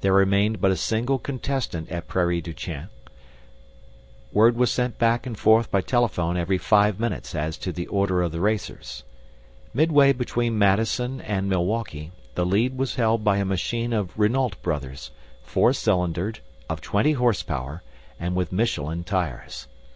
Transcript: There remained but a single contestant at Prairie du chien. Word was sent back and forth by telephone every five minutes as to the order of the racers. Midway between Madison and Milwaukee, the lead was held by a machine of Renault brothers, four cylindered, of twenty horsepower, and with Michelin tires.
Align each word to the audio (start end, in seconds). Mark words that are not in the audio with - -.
There 0.00 0.12
remained 0.12 0.60
but 0.60 0.70
a 0.70 0.76
single 0.76 1.18
contestant 1.18 1.90
at 1.90 2.06
Prairie 2.06 2.40
du 2.40 2.52
chien. 2.54 2.88
Word 4.32 4.54
was 4.54 4.70
sent 4.70 4.96
back 4.96 5.26
and 5.26 5.36
forth 5.36 5.72
by 5.72 5.80
telephone 5.80 6.36
every 6.36 6.56
five 6.56 7.00
minutes 7.00 7.34
as 7.34 7.58
to 7.58 7.72
the 7.72 7.88
order 7.88 8.22
of 8.22 8.30
the 8.30 8.38
racers. 8.38 9.02
Midway 9.74 10.12
between 10.12 10.56
Madison 10.56 11.20
and 11.20 11.48
Milwaukee, 11.48 12.12
the 12.36 12.46
lead 12.46 12.78
was 12.78 12.94
held 12.94 13.24
by 13.24 13.38
a 13.38 13.44
machine 13.44 13.92
of 13.92 14.16
Renault 14.16 14.52
brothers, 14.62 15.10
four 15.42 15.72
cylindered, 15.72 16.38
of 16.70 16.80
twenty 16.80 17.14
horsepower, 17.14 17.82
and 18.20 18.36
with 18.36 18.52
Michelin 18.52 19.02
tires. 19.02 19.66